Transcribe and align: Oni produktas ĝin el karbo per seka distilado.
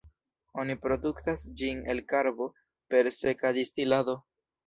Oni 0.61 0.75
produktas 0.85 1.43
ĝin 1.59 1.83
el 1.93 2.01
karbo 2.13 2.47
per 2.95 3.13
seka 3.19 3.55
distilado. 3.61 4.19